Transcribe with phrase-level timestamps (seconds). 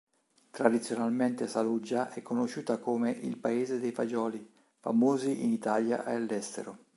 [0.49, 4.43] Tradizionalmente, Saluggia è conosciuta come "il paese dei fagioli",
[4.79, 6.85] famosi in Italia e all'estero.